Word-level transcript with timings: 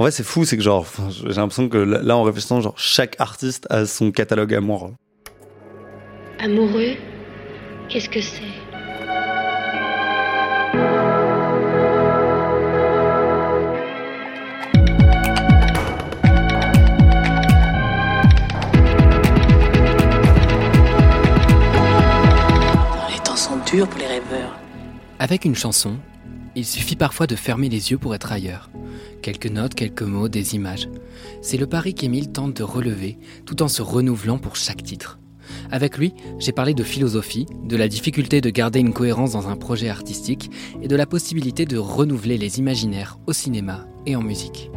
En 0.00 0.04
fait, 0.06 0.12
c'est 0.12 0.24
fou, 0.24 0.46
c'est 0.46 0.56
que 0.56 0.62
genre, 0.62 0.86
j'ai 1.10 1.34
l'impression 1.34 1.68
que 1.68 1.76
là, 1.76 2.16
en 2.16 2.22
réfléchissant, 2.22 2.62
genre, 2.62 2.78
chaque 2.78 3.16
artiste 3.18 3.66
a 3.68 3.84
son 3.84 4.12
catalogue 4.12 4.54
amoureux. 4.54 4.94
Amoureux 6.38 6.94
Qu'est-ce 7.90 8.08
que 8.08 8.22
c'est? 8.22 8.40
Les 23.10 23.18
temps 23.22 23.36
sont 23.36 23.58
durs 23.70 23.86
pour 23.86 23.98
les 23.98 24.06
rêveurs. 24.06 24.58
Avec 25.18 25.44
une 25.44 25.54
chanson, 25.54 25.96
il 26.54 26.64
suffit 26.64 26.96
parfois 26.96 27.26
de 27.26 27.36
fermer 27.36 27.68
les 27.68 27.90
yeux 27.90 27.98
pour 27.98 28.14
être 28.14 28.32
ailleurs. 28.32 28.70
Quelques 29.22 29.46
notes, 29.46 29.74
quelques 29.74 30.02
mots, 30.02 30.28
des 30.28 30.54
images. 30.54 30.88
C'est 31.42 31.56
le 31.56 31.66
pari 31.66 31.94
qu'Émile 31.94 32.32
tente 32.32 32.56
de 32.56 32.62
relever 32.62 33.18
tout 33.46 33.62
en 33.62 33.68
se 33.68 33.82
renouvelant 33.82 34.38
pour 34.38 34.56
chaque 34.56 34.82
titre. 34.82 35.18
Avec 35.70 35.98
lui, 35.98 36.14
j'ai 36.38 36.52
parlé 36.52 36.74
de 36.74 36.82
philosophie, 36.82 37.46
de 37.64 37.76
la 37.76 37.88
difficulté 37.88 38.40
de 38.40 38.50
garder 38.50 38.80
une 38.80 38.92
cohérence 38.92 39.32
dans 39.32 39.48
un 39.48 39.56
projet 39.56 39.88
artistique 39.88 40.50
et 40.82 40.88
de 40.88 40.96
la 40.96 41.06
possibilité 41.06 41.64
de 41.64 41.78
renouveler 41.78 42.38
les 42.38 42.58
imaginaires 42.58 43.18
au 43.26 43.32
cinéma 43.32 43.86
et 44.06 44.16
en 44.16 44.22
musique. 44.22 44.70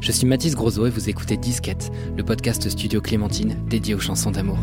Je 0.00 0.12
suis 0.12 0.26
Mathis 0.26 0.54
Grosot 0.54 0.86
et 0.86 0.90
vous 0.90 1.08
écoutez 1.08 1.36
Disquette, 1.36 1.90
le 2.16 2.24
podcast 2.24 2.68
Studio 2.68 3.00
Clémentine 3.00 3.56
dédié 3.68 3.94
aux 3.94 4.00
chansons 4.00 4.30
d'amour. 4.30 4.58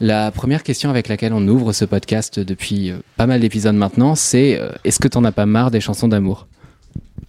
La 0.00 0.30
première 0.30 0.62
question 0.62 0.88
avec 0.88 1.08
laquelle 1.08 1.34
on 1.34 1.46
ouvre 1.46 1.74
ce 1.74 1.84
podcast 1.84 2.40
depuis 2.40 2.90
euh, 2.90 2.96
pas 3.18 3.26
mal 3.26 3.40
d'épisodes 3.40 3.74
maintenant, 3.74 4.14
c'est 4.14 4.58
euh, 4.58 4.70
est-ce 4.82 4.98
que 4.98 5.08
t'en 5.08 5.24
as 5.24 5.32
pas 5.32 5.44
marre 5.44 5.70
des 5.70 5.82
chansons 5.82 6.08
d'amour? 6.08 6.46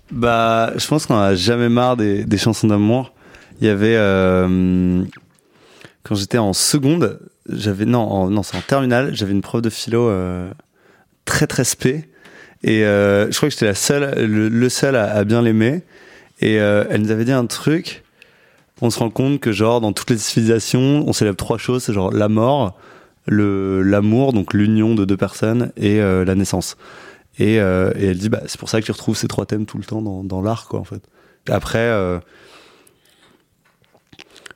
Bah, 0.09 0.71
je 0.77 0.87
pense 0.87 1.05
qu'on 1.05 1.17
a 1.17 1.35
jamais 1.35 1.67
marre 1.67 1.97
des, 1.97 2.37
chansons 2.37 2.67
d'amour. 2.67 3.13
Il 3.59 3.67
y 3.67 3.69
avait 3.69 3.97
euh, 3.97 5.03
quand 6.03 6.15
j'étais 6.15 6.37
en 6.37 6.53
seconde, 6.53 7.19
j'avais 7.49 7.83
non, 7.83 8.29
non 8.29 8.41
c'est 8.41 8.55
en 8.55 8.61
terminale, 8.61 9.13
j'avais 9.13 9.33
une 9.33 9.41
prof 9.41 9.61
de 9.61 9.69
philo 9.69 10.09
très 11.25 11.47
très 11.47 11.63
spé 11.63 12.09
et 12.63 12.79
je 12.81 13.35
crois 13.35 13.49
que 13.49 13.53
j'étais 13.53 13.65
la 13.65 13.75
seule, 13.75 14.25
le, 14.25 14.69
seul 14.69 14.95
à, 14.95 15.23
bien 15.23 15.41
l'aimer 15.41 15.83
et 16.41 16.55
elle 16.55 17.01
nous 17.01 17.11
avait 17.11 17.25
dit 17.25 17.31
un 17.31 17.45
truc. 17.45 18.00
On 18.81 18.89
se 18.89 18.99
rend 18.99 19.09
compte 19.11 19.39
que 19.39 19.51
genre 19.51 19.79
dans 19.79 19.93
toutes 19.93 20.09
les 20.09 20.17
civilisations, 20.17 21.03
on 21.07 21.13
célèbre 21.13 21.37
trois 21.37 21.57
choses, 21.57 21.83
c'est 21.83 21.93
genre 21.93 22.11
la 22.11 22.29
mort, 22.29 22.75
le 23.27 23.83
l'amour, 23.83 24.33
donc 24.33 24.53
l'union 24.53 24.95
de 24.95 25.05
deux 25.05 25.17
personnes 25.17 25.71
et 25.77 26.01
euh, 26.01 26.25
la 26.25 26.35
naissance. 26.35 26.77
Et, 27.37 27.59
euh, 27.59 27.93
et 27.95 28.07
elle 28.07 28.17
dit 28.17 28.29
bah 28.29 28.41
c'est 28.47 28.59
pour 28.59 28.69
ça 28.69 28.81
que 28.81 28.85
tu 28.85 28.91
retrouves 28.91 29.15
ces 29.15 29.27
trois 29.27 29.45
thèmes 29.45 29.65
tout 29.65 29.77
le 29.77 29.83
temps 29.83 30.01
dans, 30.01 30.23
dans 30.23 30.41
l'art 30.41 30.67
quoi 30.67 30.79
en 30.79 30.83
fait. 30.83 31.03
Après 31.49 31.79
euh, 31.79 32.19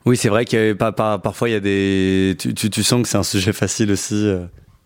oui, 0.06 0.18
c'est 0.18 0.30
vrai 0.30 0.46
avait 0.54 0.76
pas, 0.76 0.92
pas- 0.92 1.18
parfois 1.18 1.50
il 1.50 1.54
y 1.54 1.56
a 1.56 1.60
des 1.60 2.36
tu, 2.38 2.54
tu, 2.54 2.84
sens 2.84 3.02
que 3.04 3.08
c'est 3.08 3.18
un 3.18 3.24
sujet 3.24 3.54
facile 3.54 3.92
aussi, 3.92 4.30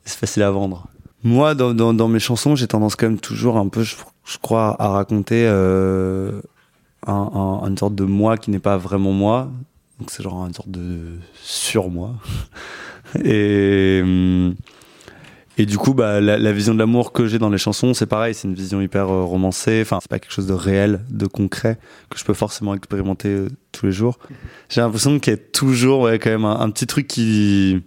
c'est 0.06 0.18
facile 0.20 0.44
à 0.44 0.52
vendre. 0.52 0.88
Moi 1.24 1.56
dans, 1.56 1.74
dans, 1.74 1.94
dans 1.94 2.08
mes 2.10 2.20
chansons, 2.20 2.56
j'ai 2.56 2.68
tendance 2.68 2.96
quand 2.96 3.08
même 3.08 3.20
toujours 3.20 3.58
un 3.58 3.70
peu 3.70 3.84
je, 3.84 3.96
je 4.26 4.38
crois 4.38 4.76
à 4.80 4.90
raconter 4.90 5.46
une 7.70 7.78
sorte 7.78 7.96
de 7.96 8.04
moi 8.04 8.38
qui 8.38 8.52
n'est 8.52 8.60
pas 8.60 8.78
vraiment 8.78 9.12
moi. 9.12 9.52
Donc 10.00 10.12
c'est 10.12 10.24
genre 10.24 10.46
une 10.46 10.54
sorte 10.54 10.70
de 10.72 11.18
sur-moi. 11.42 12.16
Et, 13.26 14.02
hum, 14.04 14.54
et 15.58 15.66
du 15.66 15.78
coup, 15.78 15.94
bah, 15.94 16.22
la, 16.22 16.52
vision 16.54 16.74
de 16.74 16.80
l'amour 16.80 17.12
que 17.12 17.28
j'ai 17.28 17.38
dans 17.38 17.50
les 17.50 17.58
chansons, 17.58 17.94
c'est 17.94 18.06
pareil, 18.06 18.34
c'est 18.34 18.48
une 18.48 18.54
vision 18.54 18.80
hyper 18.80 19.10
euh, 19.10 19.24
romancée. 19.24 19.82
Enfin, 19.82 19.98
c'est 20.00 20.10
pas 20.10 20.18
quelque 20.18 20.32
chose 20.32 20.48
de 20.48 20.54
réel, 20.54 21.02
de 21.10 21.26
concret, 21.26 21.80
que 22.10 22.18
je 22.18 22.24
peux 22.24 22.34
forcément 22.34 22.76
expérimenter 22.76 23.28
euh, 23.28 23.50
tous 23.74 23.88
les 23.88 23.92
jours. 23.92 24.20
J'ai 24.70 24.80
l'impression 24.80 25.20
qu'il 25.20 25.34
y 25.34 25.36
a 25.36 25.40
toujours 25.40 26.02
ouais, 26.02 26.18
quand 26.18 26.30
même 26.30 26.46
un, 26.46 26.70
petit 26.70 26.88
truc 26.88 27.08
qui, 27.08 27.82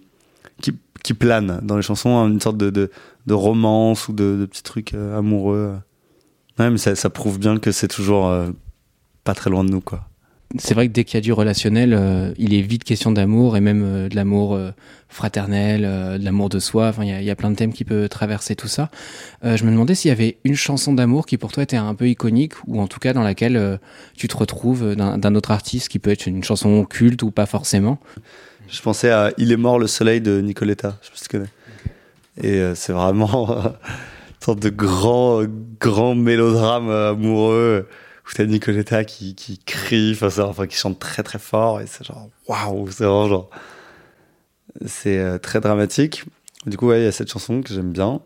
qui, 0.61 1.13
plane 1.15 1.61
dans 1.63 1.75
les 1.75 1.81
chansons, 1.81 2.15
hein, 2.15 2.29
une 2.29 2.41
sorte 2.41 2.57
de, 2.57 2.69
de, 2.69 3.33
romance 3.33 4.07
ou 4.07 4.13
de, 4.13 4.37
de 4.41 4.45
petits 4.45 4.61
trucs 4.61 4.93
euh, 4.93 5.17
amoureux. 5.17 5.73
Ouais, 6.59 6.69
mais 6.69 6.77
ça, 6.77 7.09
prouve 7.09 7.39
bien 7.39 7.57
que 7.57 7.71
c'est 7.71 7.87
toujours 7.87 8.27
euh, 8.27 8.51
pas 9.23 9.33
très 9.33 9.49
loin 9.49 9.63
de 9.63 9.69
nous, 9.69 9.81
quoi. 9.81 10.05
C'est 10.59 10.75
vrai 10.75 10.87
que 10.87 10.93
dès 10.93 11.03
qu'il 11.03 11.15
y 11.15 11.17
a 11.17 11.21
du 11.21 11.33
relationnel, 11.33 11.95
euh, 11.97 12.31
il 12.37 12.53
est 12.53 12.61
vite 12.61 12.83
question 12.83 13.11
d'amour 13.11 13.57
et 13.57 13.59
même 13.61 13.81
euh, 13.83 14.07
de 14.07 14.15
l'amour 14.15 14.53
euh, 14.53 14.69
fraternel, 15.09 15.83
euh, 15.83 16.19
de 16.19 16.23
l'amour 16.23 16.49
de 16.49 16.59
soi. 16.59 16.89
Enfin, 16.89 17.03
il 17.03 17.09
y, 17.09 17.11
a- 17.11 17.21
il 17.21 17.25
y 17.25 17.31
a 17.31 17.35
plein 17.35 17.49
de 17.49 17.55
thèmes 17.55 17.73
qui 17.73 17.83
peuvent 17.83 18.07
traverser 18.07 18.55
tout 18.55 18.67
ça. 18.67 18.89
Euh, 19.43 19.57
je 19.57 19.63
me 19.65 19.71
demandais 19.71 19.95
s'il 19.95 20.09
y 20.09 20.11
avait 20.11 20.37
une 20.43 20.53
chanson 20.55 20.93
d'amour 20.93 21.25
qui 21.25 21.37
pour 21.39 21.51
toi 21.51 21.63
était 21.63 21.75
un 21.77 21.95
peu 21.95 22.07
iconique 22.07 22.53
ou 22.67 22.79
en 22.79 22.85
tout 22.87 22.99
cas 22.99 23.13
dans 23.13 23.23
laquelle 23.23 23.57
euh, 23.57 23.77
tu 24.15 24.27
te 24.27 24.37
retrouves 24.37 24.95
d'un 24.95 25.33
autre 25.35 25.49
artiste 25.49 25.87
qui 25.89 25.97
peut 25.97 26.11
être 26.11 26.27
une 26.27 26.43
chanson 26.43 26.85
culte 26.85 27.23
ou 27.23 27.31
pas 27.31 27.47
forcément. 27.47 27.97
Je 28.69 28.79
pensais 28.83 29.09
à 29.09 29.31
Il 29.39 29.51
est 29.51 29.57
mort 29.57 29.79
le 29.79 29.87
soleil 29.87 30.21
de 30.21 30.39
Nicoletta, 30.39 30.99
je 31.01 31.07
sais 31.07 31.11
pas 31.13 31.17
si 31.17 31.23
tu 31.23 31.29
connais. 31.29 31.49
Et 32.43 32.59
euh, 32.59 32.75
c'est 32.75 32.93
vraiment 32.93 33.49
une 33.65 33.73
sorte 34.39 34.59
de 34.59 34.69
grand, 34.69 35.41
grand 35.79 36.13
mélodrame 36.13 36.89
euh, 36.89 37.11
amoureux 37.13 37.87
où 38.25 38.33
t'as 38.33 38.45
Nicoletta 38.45 39.03
qui, 39.03 39.35
qui 39.35 39.59
crie, 39.59 40.17
enfin, 40.21 40.67
qui 40.67 40.77
chante 40.77 40.99
très 40.99 41.23
très 41.23 41.39
fort 41.39 41.81
et 41.81 41.87
c'est 41.87 42.05
genre 42.05 42.29
waouh, 42.47 42.89
c'est 42.89 43.03
vraiment 43.03 43.27
genre. 43.27 43.49
C'est 44.85 45.19
euh, 45.19 45.37
très 45.37 45.59
dramatique. 45.59 46.23
Du 46.65 46.77
coup, 46.77 46.91
il 46.93 47.03
y 47.03 47.05
a 47.05 47.11
cette 47.11 47.31
chanson 47.31 47.61
que 47.61 47.73
j'aime 47.73 47.91
bien. 47.91 48.21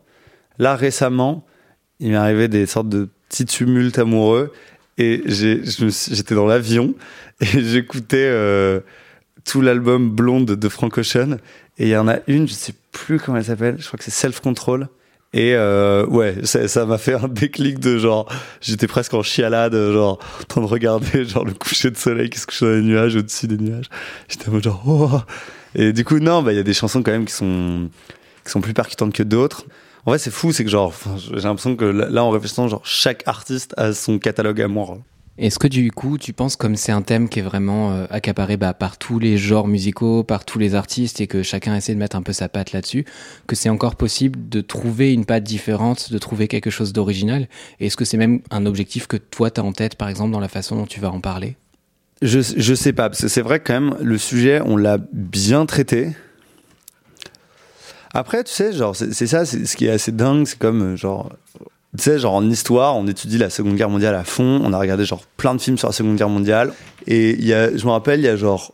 Là, 0.60 0.76
récemment, 0.76 1.46
il 2.00 2.12
m'est 2.12 2.16
arrivé 2.16 2.48
des 2.48 2.66
sortes 2.66 2.90
de 2.90 3.10
petits 3.28 3.46
tumultes 3.46 4.00
amoureux 4.00 4.54
et 4.98 5.24
j'étais 5.26 6.36
dans 6.36 6.46
l'avion 6.46 6.96
et 7.42 7.46
j'écoutais. 7.46 8.30
euh, 8.30 8.82
tout 9.48 9.62
l'album 9.62 10.12
Blonde 10.12 10.52
de 10.52 10.70
Frank 10.70 10.98
Ocean. 10.98 11.38
Et 11.78 11.86
il 11.86 11.90
y 11.90 11.98
en 11.98 12.08
a 12.08 12.18
une, 12.28 12.48
je 12.48 12.54
sais 12.54 12.74
plus 12.92 13.20
comment 13.20 13.38
elle 13.38 13.46
s'appelle, 13.46 13.78
je 13.80 13.88
crois 13.88 13.98
que 13.98 14.04
c'est 14.04 14.12
Self 14.12 14.42
Control. 14.42 14.90
Et 15.34 15.56
euh, 15.56 16.06
ouais, 16.06 16.46
ça 16.46 16.86
m'a 16.86 16.98
fait 16.98 17.14
un 17.14 17.28
déclic 17.28 17.80
de 17.80 17.98
genre, 17.98 18.32
j'étais 18.62 18.88
presque 18.88 19.14
en 19.14 19.24
chialade, 19.24 19.74
genre, 19.74 20.20
en 20.42 20.44
train 20.46 20.62
de 20.62 20.66
regarder 20.68 21.26
genre 21.26 21.46
le 21.46 21.54
coucher 21.54 21.92
de 21.92 21.98
soleil 21.98 22.30
qui 22.30 22.40
se 22.40 22.48
couche 22.48 22.64
dans 22.64 22.70
les 22.70 22.82
nuages, 22.82 23.16
au-dessus 23.16 23.48
des 23.48 23.58
nuages. 23.58 23.90
J'étais 24.30 24.50
en 24.50 24.54
mode 24.54 24.64
genre, 24.64 24.84
oh. 24.88 25.20
Et 25.76 25.94
du 25.94 26.06
coup, 26.06 26.20
non, 26.20 26.42
bah, 26.42 26.54
il 26.54 26.56
y 26.56 26.60
a 26.60 26.64
des 26.64 26.74
chansons 26.74 27.04
quand 27.04 27.12
même 27.12 27.26
qui 27.26 27.34
sont, 27.34 27.90
qui 28.46 28.52
sont 28.52 28.62
plus 28.62 28.74
percutantes 28.74 29.14
que 29.14 29.24
d'autres. 29.24 29.66
En 30.06 30.14
fait, 30.14 30.20
c'est 30.20 30.32
fou, 30.32 30.54
c'est 30.54 30.64
que 30.64 30.70
genre, 30.70 30.94
j'ai 31.18 31.42
l'impression 31.42 31.76
que 31.76 31.84
là, 31.84 32.24
en 32.24 32.30
réfléchissant, 32.30 32.70
genre, 32.70 32.86
chaque 32.86 33.24
artiste 33.28 33.74
a 33.76 33.92
son 33.92 34.20
catalogue 34.20 34.62
amour. 34.62 35.00
Est-ce 35.38 35.60
que 35.60 35.68
du 35.68 35.92
coup, 35.92 36.18
tu 36.18 36.34
penses 36.34 36.56
comme 36.56 36.76
c'est 36.76 36.92
un 36.92 37.04
thème 37.04 37.30
qui 37.30 37.40
est 37.40 37.44
vraiment 37.44 37.92
euh, 37.92 38.06
accaparé 38.10 38.58
bah, 38.58 38.74
par 38.74 38.98
tous 38.98 39.20
les 39.20 39.38
genres 39.38 39.68
musicaux, 39.68 40.24
par 40.24 40.46
tous 40.46 40.58
les 40.58 40.74
artistes 40.74 41.22
et 41.22 41.28
que 41.28 41.44
chacun 41.44 41.76
essaie 41.76 41.94
de 41.94 42.00
mettre 42.00 42.16
un 42.16 42.24
peu 42.24 42.34
sa 42.34 42.50
patte 42.50 42.72
là-dessus, 42.72 43.06
que 43.46 43.56
c'est 43.56 43.70
encore 43.70 43.96
possible 43.96 44.50
de 44.50 44.62
trouver 44.62 45.14
une 45.14 45.26
patte 45.26 45.44
différente, 45.44 46.12
de 46.12 46.18
trouver 46.18 46.48
quelque 46.48 46.72
chose 46.72 46.92
d'original? 46.92 47.48
Est-ce 47.80 47.96
que 47.96 48.04
c'est 48.04 48.18
même 48.18 48.42
un 48.50 48.66
objectif 48.66 49.06
que 49.06 49.18
toi 49.18 49.52
tu 49.52 49.62
as 49.62 49.64
en 49.64 49.74
tête, 49.74 49.94
par 49.94 50.10
exemple, 50.10 50.32
dans 50.32 50.40
la 50.40 50.48
façon 50.48 50.76
dont 50.76 50.88
tu 50.88 51.00
vas 51.00 51.12
en 51.12 51.22
parler? 51.22 51.56
Je, 52.24 52.40
je 52.42 52.74
sais 52.74 52.94
pas, 52.94 53.10
parce 53.10 53.22
que 53.22 53.28
c'est 53.28 53.44
vrai 53.44 53.60
quand 53.60 53.80
même, 53.80 53.96
le 54.02 54.18
sujet, 54.18 54.60
on 54.66 54.76
l'a 54.76 54.98
bien 55.14 55.68
traité. 55.68 56.16
Après, 58.12 58.44
tu 58.44 58.52
sais, 58.52 58.74
genre, 58.74 58.96
c'est 58.96 59.28
ça, 59.28 59.46
ce 59.46 59.76
qui 59.76 59.86
est 59.86 59.92
assez 59.92 60.12
dingue, 60.12 60.48
c'est 60.48 60.58
comme, 60.58 60.96
genre, 60.96 61.32
tu 61.96 62.04
sais, 62.04 62.20
genre, 62.20 62.34
en 62.34 62.50
histoire, 62.50 62.96
on 62.96 63.08
étudie 63.08 63.38
la 63.38 63.50
Seconde 63.50 63.76
Guerre 63.76 63.90
mondiale 63.90 64.16
à 64.16 64.24
fond, 64.24 64.62
on 64.64 64.74
a 64.74 64.78
regardé, 64.78 65.06
genre, 65.06 65.24
plein 65.38 65.56
de 65.56 65.62
films 65.62 65.78
sur 65.78 65.88
la 65.88 65.94
Seconde 65.94 66.18
Guerre 66.18 66.30
mondiale, 66.30 66.74
et 67.06 67.32
il 67.32 67.46
y 67.46 67.54
a, 67.54 67.76
je 67.76 67.86
me 67.86 67.92
rappelle, 67.92 68.20
il 68.20 68.26
y 68.26 68.30
a, 68.30 68.36
genre, 68.36 68.74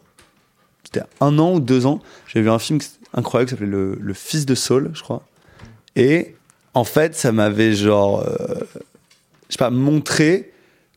c'était 0.83 1.05
un 1.21 1.37
an 1.39 1.53
ou 1.53 1.59
deux 1.59 1.85
ans, 1.85 2.01
j'ai 2.27 2.41
vu 2.41 2.49
un 2.49 2.59
film 2.59 2.79
incroyable 3.13 3.49
qui 3.49 3.55
s'appelait 3.55 3.71
le, 3.71 3.97
le 3.99 4.13
Fils 4.13 4.45
de 4.45 4.55
Saul, 4.55 4.91
je 4.93 5.01
crois. 5.03 5.23
Et, 5.95 6.35
en 6.73 6.83
fait, 6.83 7.15
ça 7.15 7.31
m'avait, 7.31 7.73
genre, 7.73 8.21
euh, 8.21 8.55
je 9.47 9.53
sais 9.53 9.57
pas, 9.57 9.69
montré 9.69 10.51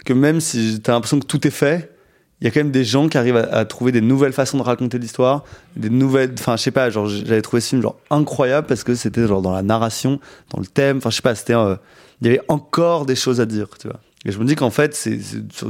que 0.05 0.13
même 0.13 0.41
si 0.41 0.81
t'as 0.83 0.93
l'impression 0.93 1.19
que 1.19 1.27
tout 1.27 1.47
est 1.47 1.51
fait, 1.51 1.93
il 2.41 2.45
y 2.45 2.49
a 2.49 2.51
quand 2.51 2.61
même 2.61 2.71
des 2.71 2.85
gens 2.85 3.09
qui 3.09 3.17
arrivent 3.17 3.37
à, 3.37 3.65
trouver 3.65 3.93
des 3.93 4.01
nouvelles 4.01 4.33
façons 4.33 4.59
de 4.59 4.63
raconter 4.63 4.99
l'histoire, 4.99 5.45
des 5.75 5.91
nouvelles, 5.91 6.35
enfin 6.39 6.57
je 6.57 6.63
sais 6.63 6.71
pas, 6.71 6.91
genre 6.91 7.07
j'avais 7.09 7.41
trouvé 7.41 7.61
ce 7.61 7.71
film 7.71 7.83
genre 7.83 7.99
incroyable 8.11 8.67
parce 8.67 8.85
que 8.85 8.95
c'était 8.95 9.27
genre 9.27 9.41
dans 9.41 9.53
la 9.53 9.63
narration, 9.63 10.21
dans 10.51 10.61
le 10.61 10.67
thème, 10.67 10.99
enfin 10.99 11.11
je 11.11 11.17
sais 11.17 11.23
pas, 11.23 11.35
c'était, 11.35 11.55
euh, 11.55 11.77
il 12.21 12.27
y 12.27 12.31
avait 12.31 12.43
encore 12.49 13.07
des 13.07 13.17
choses 13.17 13.41
à 13.41 13.47
dire, 13.47 13.69
tu 13.79 13.89
vois. 13.89 14.01
Et 14.25 14.33
je 14.33 14.41
me 14.41 14.45
dis 14.45 14.57
qu'en 14.57 14.71
fait, 14.71 15.09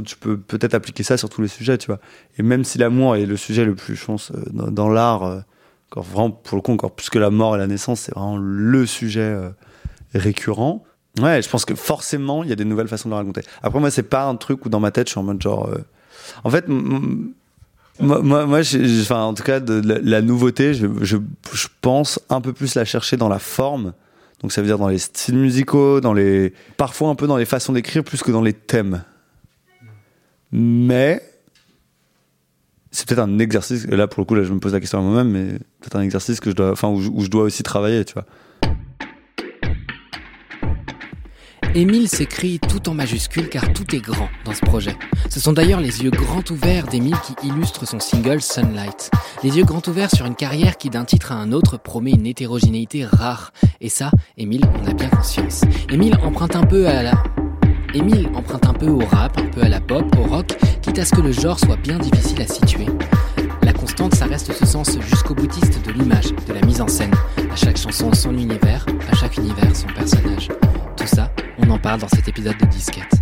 tu 0.05 0.17
peux 0.17 0.37
peut-être 0.37 0.73
appliquer 0.73 1.03
ça 1.03 1.15
sur 1.15 1.29
tous 1.29 1.43
les 1.43 1.47
sujets, 1.47 1.77
tu 1.77 1.87
vois. 1.87 1.99
Et 2.39 2.43
même 2.43 2.63
si 2.63 2.79
l'amour 2.79 3.15
est 3.15 3.27
le 3.27 3.37
sujet 3.37 3.65
le 3.65 3.75
plus, 3.75 3.95
je 3.95 4.05
pense, 4.05 4.31
euh, 4.31 4.69
dans, 4.71 4.89
l'art, 4.89 5.23
euh, 5.23 5.39
encore 5.91 6.03
vraiment 6.03 6.31
pour 6.31 6.55
le 6.57 6.61
coup 6.61 6.71
encore 6.71 6.95
plus 6.95 7.11
que 7.11 7.19
la 7.19 7.29
mort 7.29 7.55
et 7.55 7.59
la 7.59 7.67
naissance, 7.67 8.01
c'est 8.01 8.15
vraiment 8.15 8.37
le 8.37 8.85
sujet 8.87 9.19
euh, 9.19 9.49
récurrent. 10.15 10.83
Ouais, 11.19 11.41
je 11.41 11.49
pense 11.49 11.65
que 11.65 11.75
forcément, 11.75 12.43
il 12.43 12.49
y 12.49 12.51
a 12.51 12.55
des 12.55 12.65
nouvelles 12.65 12.87
façons 12.87 13.09
de 13.09 13.13
le 13.13 13.17
raconter. 13.17 13.41
Après, 13.61 13.79
moi, 13.79 13.91
c'est 13.91 14.03
pas 14.03 14.25
un 14.25 14.35
truc 14.35 14.65
où 14.65 14.69
dans 14.69 14.79
ma 14.79 14.89
tête, 14.89 15.07
je 15.07 15.11
suis 15.11 15.19
en 15.19 15.23
mode 15.23 15.41
genre. 15.41 15.69
En 16.43 16.49
fait, 16.49 16.67
moi, 16.67 18.21
moi, 18.21 18.45
moi, 18.45 18.61
en 19.11 19.33
tout 19.35 19.43
cas, 19.43 19.59
la, 19.59 20.21
nouveauté, 20.21 20.73
je 20.73 21.67
pense 21.81 22.19
un 22.29 22.41
peu 22.41 22.53
plus 22.53 22.75
la 22.75 22.85
chercher 22.85 23.17
dans 23.17 23.29
la 23.29 23.39
forme. 23.39 23.93
Donc 24.41 24.51
ça 24.51 24.61
veut 24.61 24.67
dire 24.67 24.77
dans 24.77 24.87
les 24.87 24.99
styles 24.99 25.37
musicaux, 25.37 25.99
dans 25.99 26.13
les 26.13 26.53
parfois 26.77 27.09
un 27.09 27.15
peu 27.15 27.27
dans 27.27 27.37
les 27.37 27.45
façons 27.45 27.73
d'écrire 27.73 28.03
plus 28.03 28.21
que 28.21 28.31
dans 28.31 28.41
les 28.41 28.53
thèmes. 28.53 29.03
Mais 30.51 31.21
c'est 32.91 33.07
peut-être 33.07 33.19
un 33.19 33.39
exercice. 33.39 33.87
Là 33.87 34.07
pour 34.07 34.21
le 34.21 34.25
coup, 34.25 34.35
là 34.35 34.43
je 34.43 34.53
me 34.53 34.59
pose 34.59 34.73
la 34.73 34.79
question 34.79 34.99
à 34.99 35.01
moi-même, 35.01 35.31
mais 35.31 35.57
peut-être 35.81 35.95
un 35.95 36.01
exercice 36.01 36.39
que 36.39 36.51
je 36.51 36.55
dois, 36.55 36.71
enfin 36.71 36.87
où, 36.89 36.97
où 36.97 37.21
je 37.21 37.29
dois 37.29 37.43
aussi 37.43 37.63
travailler, 37.63 38.05
tu 38.05 38.13
vois. 38.13 38.25
Émile 41.75 42.07
s'écrit 42.07 42.59
tout 42.59 42.89
en 42.89 42.93
majuscule 42.93 43.49
car 43.49 43.71
tout 43.73 43.95
est 43.95 43.99
grand 43.99 44.29
dans 44.45 44.53
ce 44.53 44.61
projet. 44.61 44.95
Ce 45.29 45.39
sont 45.39 45.53
d'ailleurs 45.53 45.79
les 45.79 46.03
yeux 46.03 46.09
grands 46.09 46.43
ouverts 46.49 46.87
d'Émile 46.87 47.17
qui 47.25 47.47
illustrent 47.47 47.87
son 47.87 47.99
single 47.99 48.41
Sunlight. 48.41 49.11
Les 49.43 49.57
yeux 49.57 49.65
grands 49.65 49.81
ouverts 49.87 50.11
sur 50.11 50.25
une 50.25 50.35
carrière 50.35 50.77
qui 50.77 50.89
d'un 50.89 51.05
titre 51.05 51.31
à 51.31 51.35
un 51.35 51.51
autre 51.51 51.77
promet 51.77 52.11
une 52.11 52.25
hétérogénéité 52.25 53.05
rare. 53.05 53.51
Et 53.81 53.89
ça, 53.89 54.11
Émile 54.37 54.65
en 54.65 54.87
a 54.87 54.93
bien 54.93 55.09
conscience. 55.09 55.61
Émile 55.89 56.17
emprunte 56.23 56.55
un 56.55 56.65
peu 56.65 56.87
à 56.87 57.03
la... 57.03 57.23
Émile 57.93 58.29
emprunte 58.35 58.65
un 58.65 58.73
peu 58.73 58.87
au 58.87 58.99
rap, 58.99 59.37
un 59.37 59.47
peu 59.47 59.61
à 59.61 59.69
la 59.69 59.79
pop, 59.79 60.05
au 60.17 60.23
rock, 60.23 60.57
quitte 60.81 60.99
à 60.99 61.05
ce 61.05 61.15
que 61.15 61.21
le 61.21 61.31
genre 61.31 61.59
soit 61.59 61.77
bien 61.77 61.97
difficile 61.97 62.41
à 62.41 62.47
situer. 62.47 62.85
Constante, 63.87 64.15
ça 64.15 64.25
reste 64.25 64.51
ce 64.51 64.65
sens 64.65 64.99
jusqu'au 64.99 65.33
boutiste 65.33 65.81
de 65.85 65.93
l'image, 65.93 66.33
de 66.45 66.53
la 66.53 66.59
mise 66.65 66.81
en 66.81 66.89
scène. 66.89 67.13
À 67.49 67.55
chaque 67.55 67.77
chanson 67.77 68.13
son 68.13 68.33
univers, 68.33 68.85
à 69.09 69.15
chaque 69.15 69.37
univers 69.37 69.73
son 69.73 69.87
personnage. 69.87 70.49
Tout 70.97 71.07
ça, 71.07 71.31
on 71.57 71.69
en 71.69 71.79
parle 71.79 72.01
dans 72.01 72.09
cet 72.09 72.27
épisode 72.27 72.57
de 72.57 72.65
Disquette. 72.65 73.13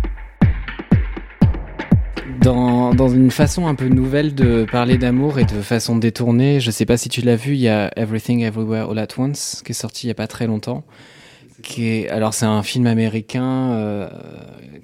Dans, 2.40 2.92
dans 2.94 3.08
une 3.08 3.30
façon 3.30 3.68
un 3.68 3.76
peu 3.76 3.86
nouvelle 3.86 4.34
de 4.34 4.66
parler 4.68 4.98
d'amour 4.98 5.38
et 5.38 5.44
de 5.44 5.62
façon 5.62 5.96
détournée, 5.96 6.58
je 6.58 6.72
sais 6.72 6.84
pas 6.84 6.96
si 6.96 7.08
tu 7.08 7.20
l'as 7.20 7.36
vu, 7.36 7.52
il 7.52 7.60
y 7.60 7.68
a 7.68 7.92
Everything 7.96 8.42
Everywhere 8.42 8.90
All 8.90 8.98
at 8.98 9.08
Once 9.18 9.62
qui 9.64 9.70
est 9.70 9.74
sorti 9.74 10.06
il 10.06 10.08
y 10.08 10.10
a 10.10 10.14
pas 10.14 10.26
très 10.26 10.48
longtemps. 10.48 10.82
Est, 11.78 12.08
alors 12.10 12.34
c'est 12.34 12.44
un 12.44 12.62
film 12.62 12.86
américain 12.86 13.70
euh, 13.72 14.08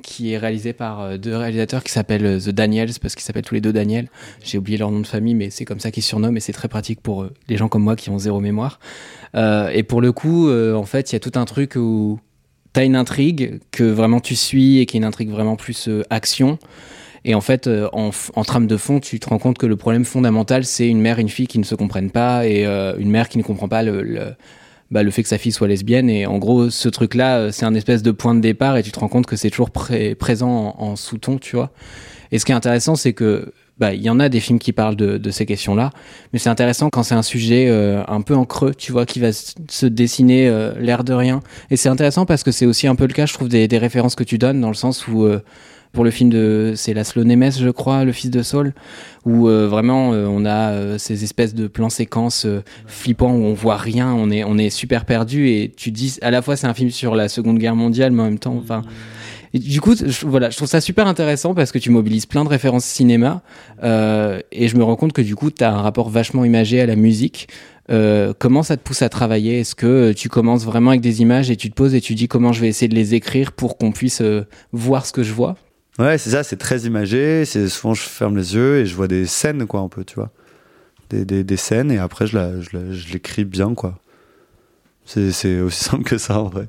qui 0.02 0.32
est 0.32 0.38
réalisé 0.38 0.72
par 0.72 1.00
euh, 1.00 1.16
deux 1.19 1.36
réalisateurs 1.36 1.84
qui 1.84 1.92
s'appellent 1.92 2.24
euh, 2.24 2.40
The 2.40 2.48
Daniels 2.48 2.92
parce 3.00 3.14
qu'ils 3.14 3.24
s'appellent 3.24 3.44
tous 3.44 3.54
les 3.54 3.60
deux 3.60 3.74
Daniel. 3.74 4.08
J'ai 4.42 4.56
oublié 4.56 4.78
leur 4.78 4.90
nom 4.90 5.00
de 5.00 5.06
famille, 5.06 5.34
mais 5.34 5.50
c'est 5.50 5.66
comme 5.66 5.80
ça 5.80 5.90
qu'ils 5.90 6.02
surnomment 6.02 6.36
et 6.36 6.40
c'est 6.40 6.52
très 6.52 6.69
pratique 6.69 7.00
pour 7.02 7.26
les 7.48 7.56
gens 7.56 7.69
comme 7.69 7.82
moi 7.82 7.94
qui 7.94 8.08
ont 8.10 8.19
zéro 8.19 8.40
mémoire. 8.40 8.80
Et 9.34 9.82
pour 9.82 10.00
le 10.00 10.12
coup, 10.12 10.50
en 10.50 10.84
fait, 10.84 11.10
il 11.10 11.14
y 11.14 11.16
a 11.16 11.20
tout 11.20 11.38
un 11.38 11.46
truc 11.46 11.74
où 11.76 12.20
t'as 12.72 12.84
une 12.84 12.96
intrigue 12.96 13.60
que 13.70 13.84
vraiment 13.84 14.20
tu 14.20 14.36
suis 14.36 14.78
et 14.78 14.86
qui 14.86 14.96
est 14.96 15.00
une 15.00 15.04
intrigue 15.04 15.30
vraiment 15.30 15.56
plus 15.56 15.88
action. 16.10 16.58
Et 17.24 17.34
en 17.34 17.40
fait, 17.40 17.69
en, 17.92 18.10
trame 18.44 18.66
de 18.66 18.76
fond, 18.76 19.00
tu 19.00 19.20
te 19.20 19.28
rends 19.28 19.38
compte 19.38 19.56
que 19.56 19.66
le 19.66 19.76
problème 19.76 20.04
fondamental, 20.04 20.64
c'est 20.64 20.88
une 20.88 21.00
mère 21.00 21.19
et 21.19 21.22
une 21.22 21.30
fille 21.30 21.46
qui 21.46 21.58
ne 21.58 21.64
se 21.64 21.74
comprennent 21.74 22.10
pas 22.10 22.46
et 22.46 22.66
une 22.66 23.10
mère 23.10 23.28
qui 23.28 23.38
ne 23.38 23.42
comprend 23.42 23.69
pas 23.69 23.82
le, 23.82 24.34
bah, 24.93 25.03
le 25.03 25.11
fait 25.11 25.23
que 25.23 25.29
sa 25.29 25.39
fille 25.39 25.53
soit 25.53 25.67
lesbienne. 25.67 26.09
Et 26.09 26.27
en 26.27 26.39
gros, 26.39 26.71
ce 26.71 26.89
truc-là, 26.89 27.39
euh, 27.39 27.50
c'est 27.50 27.65
un 27.65 27.75
espèce 27.75 28.03
de 28.03 28.11
point 28.12 28.35
de 28.35 28.41
départ 28.41 28.77
et 28.77 28.83
tu 28.83 28.93
te 28.93 29.00
rends 29.00 29.09
compte 29.09 29.27
que 29.27 29.37
c'est 29.37 29.50
toujours 29.50 29.71
pré- 29.71 30.15
présent 30.15 30.77
en, 30.79 30.94
sous-ton, 30.97 31.39
tu 31.39 31.56
vois. 31.56 31.71
Et 32.31 32.39
ce 32.39 32.44
qui 32.44 32.53
est 32.53 32.55
intéressant, 32.55 32.94
c'est 32.94 33.15
que 33.15 33.53
bah, 33.79 33.94
il 33.94 34.03
y 34.03 34.11
en 34.11 34.21
a 34.21 34.29
des 34.29 34.39
films 34.39 34.59
qui 34.59 34.73
parlent 34.73 34.97
de, 34.97 35.31
ces 35.31 35.47
questions-là, 35.47 35.91
mais 36.33 36.39
c'est 36.39 36.50
intéressant 36.50 36.91
quand 36.91 37.03
c'est 37.03 37.15
un 37.15 37.23
sujet 37.23 37.67
euh, 37.69 38.05
un 38.06 38.21
peu 38.21 38.35
en 38.35 38.44
creux, 38.44 38.75
tu 38.75 38.93
vois, 38.93 39.06
qui 39.06 39.19
va 39.19 39.33
se 39.33 39.87
dessiner 39.87 40.47
euh, 40.47 40.73
l'air 40.79 41.05
de 41.05 41.15
rien. 41.15 41.41
Et 41.71 41.77
c'est 41.77 41.89
intéressant 41.89 42.27
parce 42.27 42.43
que 42.43 42.53
c'est 42.53 42.67
aussi 42.67 42.87
un 42.87 42.94
peu 42.94 43.06
le 43.06 43.15
cas, 43.15 43.27
je 43.27 43.33
trouve, 43.33 43.49
des, 43.49 43.67
des 43.69 43.79
références 43.79 44.15
que 44.15 44.25
tu 44.25 44.39
donnes, 44.39 44.61
dans 44.61 44.69
le 44.69 44.75
sens 44.75 45.09
où, 45.09 45.25
euh, 45.25 45.41
pour 45.93 46.05
le 46.05 46.11
film 46.11 46.31
de, 46.31 46.73
c'est 46.75 46.94
Laszlo 46.94 47.25
Nemes, 47.25 47.53
je 47.53 47.69
crois, 47.71 48.05
le 48.05 48.12
fils 48.12 48.31
de 48.31 48.43
Saul, 48.43 48.73
où 49.25 49.49
euh, 49.49 49.69
vraiment 49.69 50.12
euh, 50.12 50.27
on 50.27 50.44
a 50.44 50.71
euh, 50.71 50.99
ces 50.99 51.25
espèces 51.25 51.55
de 51.55 51.67
plans 51.67 51.91
séquences 51.91 52.47
euh, 52.47 52.62
flippants 52.87 53.33
où 53.33 53.44
on 53.44 53.55
voit 53.55 53.77
rien, 53.77 54.12
on 54.12 54.31
est, 54.31 54.44
on 54.44 54.59
est 54.59 54.71
super 54.71 55.05
perdu 55.05 55.49
et 55.49 55.73
tu 55.77 55.91
dis, 55.91 56.19
à 56.23 56.31
la 56.31 56.43
fois 56.43 56.56
c'est 56.56 56.67
un 56.67 56.75
film 56.75 56.91
sur 56.91 57.15
la 57.15 57.29
Seconde 57.29 57.59
Guerre 57.59 57.77
mondiale, 57.77 58.12
mais 58.12 58.23
en 58.23 58.27
même 58.27 58.39
temps, 58.39 58.59
enfin. 58.62 58.83
Du 59.55 59.83
coup, 59.83 59.94
je, 59.94 60.27
voilà, 60.27 60.49
je 60.49 60.56
trouve 60.56 60.69
ça 60.69 60.81
super 60.81 61.06
intéressant 61.06 61.53
parce 61.53 61.73
que 61.73 61.79
tu 61.79 61.91
mobilises 61.91 62.25
plein 62.25 62.43
de 62.43 62.49
références 62.49 62.87
cinéma 62.87 63.43
euh, 63.83 64.41
et 64.50 64.67
je 64.67 64.79
me 64.79 64.83
rends 64.83 64.97
compte 64.97 65.12
que 65.12 65.21
du 65.21 65.37
coup, 65.37 65.50
tu 65.50 65.62
as 65.62 65.71
un 65.71 65.83
rapport 65.83 66.09
vachement 66.09 66.47
imagé 66.47 66.81
à 66.81 66.87
la 66.87 66.97
musique. 66.97 67.49
Euh, 67.91 68.33
comment 68.39 68.62
ça 68.62 68.79
te 68.79 68.83
pousse 68.83 69.03
à 69.03 69.11
travailler? 69.11 69.61
Est-ce 69.61 69.75
que 69.75 69.87
euh, 69.87 70.15
tu 70.15 70.31
commences 70.31 70.65
vraiment 70.65 70.89
avec 70.89 71.03
des 71.03 71.21
images 71.21 71.50
et 71.50 71.56
tu 71.56 71.69
te 71.69 71.75
poses 71.75 71.94
et 71.94 72.00
tu 72.00 72.15
dis 72.15 72.29
comment 72.29 72.55
je 72.55 72.62
vais 72.62 72.69
essayer 72.69 72.89
de 72.89 72.94
les 72.94 73.15
écrire 73.15 73.53
pour 73.53 73.77
qu'on 73.77 73.93
puisse 73.93 74.23
euh, 74.23 74.47
voir 74.73 75.05
ce 75.05 75.12
que 75.12 75.23
je 75.23 75.35
vois? 75.35 75.56
Ouais, 75.99 76.17
c'est 76.17 76.31
ça, 76.31 76.43
c'est 76.43 76.56
très 76.56 76.81
imagé. 76.81 77.44
Souvent 77.44 77.94
je 77.94 78.03
ferme 78.03 78.37
les 78.37 78.55
yeux 78.55 78.79
et 78.79 78.87
je 78.87 78.94
vois 78.94 79.09
des 79.09 79.27
scènes, 79.27 79.67
quoi, 79.67 79.81
un 79.81 79.89
peu, 79.89 80.05
tu 80.05 80.15
vois. 80.15 80.31
Des, 81.11 81.44
des, 81.44 81.56
scènes 81.59 81.93
et 81.93 81.99
après 81.99 82.27
je 82.27 83.12
l'écris 83.12 83.44
bien, 83.44 83.75
quoi. 83.75 83.99
C'est 85.05 85.61
aussi 85.61 85.85
simple 85.85 86.05
que 86.05 86.17
ça, 86.17 86.41
en 86.41 86.49
vrai. 86.49 86.69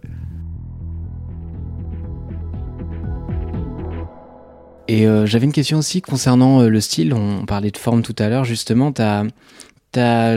Et 4.89 5.07
euh, 5.07 5.25
j'avais 5.25 5.45
une 5.45 5.53
question 5.53 5.77
aussi 5.77 6.01
concernant 6.01 6.61
euh, 6.61 6.67
le 6.67 6.81
style. 6.81 7.13
On 7.13 7.45
parlait 7.45 7.71
de 7.71 7.77
forme 7.77 8.01
tout 8.01 8.15
à 8.19 8.27
l'heure, 8.27 8.43
justement. 8.43 8.93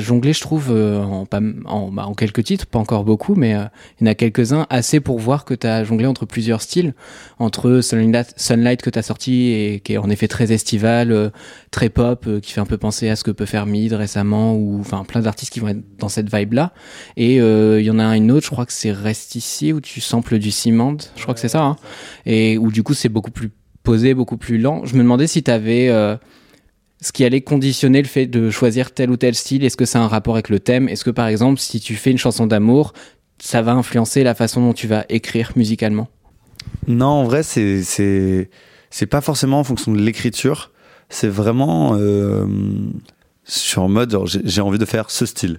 Jonglé, 0.00 0.32
je 0.32 0.40
trouve, 0.40 0.68
euh, 0.70 1.02
en, 1.02 1.26
pas, 1.26 1.40
en, 1.64 1.90
bah, 1.90 2.06
en 2.06 2.14
quelques 2.14 2.44
titres, 2.44 2.66
pas 2.66 2.78
encore 2.78 3.04
beaucoup, 3.04 3.34
mais 3.34 3.54
euh, 3.54 3.64
il 4.00 4.06
y 4.06 4.08
en 4.08 4.12
a 4.12 4.14
quelques-uns 4.14 4.66
assez 4.70 5.00
pour 5.00 5.18
voir 5.18 5.44
que 5.44 5.54
tu 5.54 5.66
as 5.66 5.84
jonglé 5.84 6.06
entre 6.06 6.26
plusieurs 6.26 6.62
styles. 6.62 6.94
Entre 7.38 7.80
Sunlight, 7.80 8.34
Sunlight 8.36 8.82
que 8.82 8.90
tu 8.90 8.98
as 8.98 9.02
sorti 9.02 9.50
et 9.50 9.80
qui 9.80 9.94
est 9.94 9.98
en 9.98 10.10
effet 10.10 10.28
très 10.28 10.52
estival, 10.52 11.12
euh, 11.12 11.30
très 11.70 11.88
pop, 11.88 12.24
euh, 12.26 12.40
qui 12.40 12.52
fait 12.52 12.60
un 12.60 12.66
peu 12.66 12.78
penser 12.78 13.08
à 13.08 13.16
ce 13.16 13.24
que 13.24 13.30
peut 13.30 13.46
faire 13.46 13.66
Mid 13.66 13.92
récemment, 13.92 14.54
ou 14.54 14.80
enfin 14.80 15.04
plein 15.04 15.20
d'artistes 15.20 15.52
qui 15.52 15.60
vont 15.60 15.68
être 15.68 15.98
dans 15.98 16.08
cette 16.08 16.34
vibe-là. 16.34 16.72
Et 17.16 17.40
euh, 17.40 17.80
il 17.80 17.86
y 17.86 17.90
en 17.90 17.98
a 17.98 18.16
une 18.16 18.30
autre, 18.30 18.46
je 18.46 18.50
crois 18.50 18.66
que 18.66 18.72
c'est 18.72 18.92
Reste 18.92 19.34
ici, 19.34 19.72
où 19.72 19.80
tu 19.80 20.00
samples 20.00 20.38
du 20.38 20.50
ciment. 20.50 20.96
Je 21.16 21.22
crois 21.22 21.34
que 21.34 21.40
c'est 21.40 21.48
ça. 21.48 21.62
Hein, 21.62 21.76
et 22.24 22.58
où 22.58 22.70
du 22.70 22.82
coup, 22.82 22.94
c'est 22.94 23.08
beaucoup 23.08 23.30
plus 23.30 23.50
posé, 23.86 24.14
beaucoup 24.14 24.36
plus 24.36 24.58
lent. 24.58 24.84
Je 24.84 24.96
me 24.96 25.02
demandais 25.02 25.28
si 25.28 25.42
tu 25.42 25.50
avais 25.50 25.88
euh, 25.88 26.16
ce 27.00 27.12
qui 27.12 27.24
allait 27.24 27.40
conditionner 27.40 28.00
le 28.00 28.08
fait 28.08 28.26
de 28.26 28.50
choisir 28.50 28.92
tel 28.92 29.10
ou 29.10 29.16
tel 29.16 29.34
style. 29.34 29.64
Est-ce 29.64 29.76
que 29.76 29.84
ça 29.84 30.00
a 30.00 30.02
un 30.02 30.08
rapport 30.08 30.34
avec 30.34 30.48
le 30.48 30.60
thème? 30.60 30.88
Est-ce 30.88 31.04
que 31.04 31.10
par 31.10 31.28
exemple, 31.28 31.60
si 31.60 31.80
tu 31.80 31.94
fais 31.94 32.10
une 32.10 32.18
chanson 32.18 32.46
d'amour, 32.46 32.92
ça 33.38 33.62
va 33.62 33.72
influencer 33.72 34.24
la 34.24 34.34
façon 34.34 34.60
dont 34.60 34.72
tu 34.72 34.86
vas 34.86 35.04
écrire 35.08 35.52
musicalement? 35.56 36.08
Non, 36.88 37.06
en 37.06 37.24
vrai, 37.24 37.42
c'est 37.42 37.82
c'est 37.82 38.50
c'est 38.90 39.06
pas 39.06 39.20
forcément 39.20 39.60
en 39.60 39.64
fonction 39.64 39.92
de 39.92 40.00
l'écriture. 40.00 40.72
C'est 41.08 41.28
vraiment 41.28 41.94
euh, 41.94 42.46
sur 43.44 43.82
en 43.82 43.88
mode 43.88 44.18
j'ai 44.44 44.60
envie 44.60 44.78
de 44.78 44.84
faire 44.84 45.10
ce 45.10 45.26
style. 45.26 45.58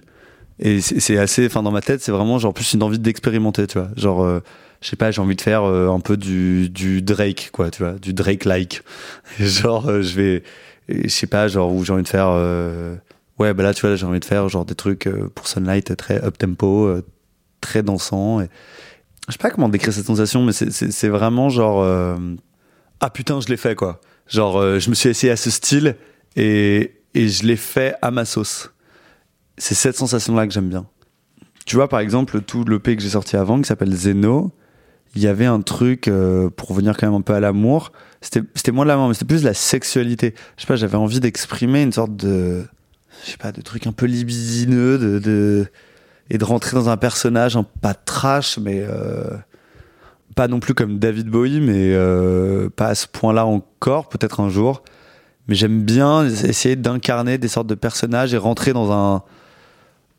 Et 0.60 0.80
c'est 0.80 1.18
assez, 1.18 1.46
enfin 1.46 1.62
dans 1.62 1.70
ma 1.70 1.80
tête, 1.80 2.02
c'est 2.02 2.10
vraiment 2.10 2.38
genre 2.38 2.52
plus 2.52 2.72
une 2.74 2.82
envie 2.82 2.98
d'expérimenter, 2.98 3.68
tu 3.68 3.78
vois. 3.78 3.90
Genre, 3.96 4.24
euh, 4.24 4.40
je 4.80 4.88
sais 4.88 4.96
pas, 4.96 5.12
j'ai 5.12 5.20
envie 5.20 5.36
de 5.36 5.40
faire 5.40 5.62
euh, 5.62 5.88
un 5.90 6.00
peu 6.00 6.16
du 6.16 6.68
du 6.68 7.00
Drake, 7.00 7.50
quoi, 7.52 7.70
tu 7.70 7.84
vois, 7.84 7.92
du 7.92 8.12
Drake 8.12 8.44
like. 8.44 8.82
genre, 9.38 9.88
euh, 9.88 10.02
je 10.02 10.16
vais, 10.16 10.42
je 10.88 11.08
sais 11.08 11.26
pas, 11.26 11.48
genre 11.48 11.72
où 11.72 11.84
j'ai 11.84 11.92
envie 11.92 12.02
de 12.02 12.08
faire. 12.08 12.28
euh, 12.30 12.96
ouais, 13.38 13.54
bah 13.54 13.62
là, 13.62 13.74
tu 13.74 13.86
vois, 13.86 13.96
j'ai 13.96 14.06
envie 14.06 14.20
de 14.20 14.24
faire 14.24 14.48
genre 14.48 14.64
des 14.64 14.74
trucs 14.74 15.06
euh, 15.06 15.28
pour 15.34 15.46
Sunlight 15.48 15.96
très 15.96 16.22
up 16.24 16.38
tempo, 16.38 16.86
euh, 16.86 17.04
très 17.60 17.82
dansant. 17.82 18.40
Je 18.40 19.32
sais 19.32 19.38
pas 19.38 19.50
comment 19.50 19.68
décrire 19.68 19.92
cette 19.92 20.06
sensation, 20.06 20.42
mais 20.44 20.52
c'est- 20.52 21.08
vraiment 21.08 21.48
genre 21.50 21.82
ah 23.00 23.10
putain, 23.10 23.40
je 23.40 23.48
l'ai 23.48 23.56
fait 23.56 23.74
quoi. 23.74 24.00
Genre, 24.26 24.78
je 24.78 24.90
me 24.90 24.94
suis 24.94 25.08
essayé 25.10 25.32
à 25.32 25.36
ce 25.36 25.50
style 25.50 25.96
et 26.36 26.94
et 27.14 27.28
je 27.28 27.44
l'ai 27.44 27.56
fait 27.56 27.94
à 28.02 28.10
ma 28.10 28.24
sauce. 28.24 28.70
C'est 29.56 29.74
cette 29.74 29.96
sensation-là 29.96 30.46
que 30.46 30.52
j'aime 30.52 30.68
bien. 30.68 30.86
Tu 31.66 31.76
vois, 31.76 31.88
par 31.88 32.00
exemple, 32.00 32.40
tout 32.42 32.64
l'EP 32.64 32.96
que 32.96 33.02
j'ai 33.02 33.10
sorti 33.10 33.36
avant, 33.36 33.60
qui 33.60 33.66
s'appelle 33.66 33.92
Zeno, 33.94 34.52
il 35.14 35.22
y 35.22 35.26
avait 35.26 35.46
un 35.46 35.60
truc, 35.60 36.08
euh, 36.08 36.50
pour 36.50 36.72
venir 36.74 36.96
quand 36.96 37.06
même 37.06 37.16
un 37.16 37.22
peu 37.22 37.34
à 37.34 37.40
l'amour, 37.40 37.92
c'était 38.20 38.72
moins 38.72 38.84
de 38.84 38.88
l'amour, 38.88 39.08
mais 39.08 39.14
c'était 39.14 39.26
plus 39.26 39.42
de 39.42 39.46
la 39.46 39.54
sexualité. 39.54 40.34
Je 40.56 40.62
sais 40.62 40.66
pas, 40.66 40.76
j'avais 40.76 40.96
envie 40.96 41.20
d'exprimer 41.20 41.82
une 41.82 41.92
sorte 41.92 42.16
de, 42.16 42.64
je 43.24 43.30
sais 43.30 43.36
pas, 43.36 43.52
de 43.52 43.60
truc 43.60 43.86
un 43.86 43.92
peu 43.92 44.06
libidineux, 44.06 44.98
de, 44.98 45.18
de 45.18 45.66
et 46.30 46.38
de 46.38 46.44
rentrer 46.44 46.76
dans 46.76 46.88
un 46.88 46.96
personnage, 46.96 47.58
pas 47.80 47.94
trash, 47.94 48.58
mais 48.58 48.84
euh, 48.86 49.30
pas 50.34 50.48
non 50.48 50.60
plus 50.60 50.74
comme 50.74 50.98
David 50.98 51.28
Bowie, 51.28 51.60
mais 51.60 51.94
euh, 51.94 52.68
pas 52.68 52.88
à 52.88 52.94
ce 52.94 53.06
point-là 53.06 53.46
encore, 53.46 54.08
peut-être 54.08 54.40
un 54.40 54.50
jour. 54.50 54.82
Mais 55.46 55.54
j'aime 55.54 55.82
bien 55.82 56.26
essayer 56.26 56.76
d'incarner 56.76 57.38
des 57.38 57.48
sortes 57.48 57.66
de 57.66 57.74
personnages 57.74 58.34
et 58.34 58.36
rentrer 58.36 58.72
dans 58.72 58.92
un 58.92 59.22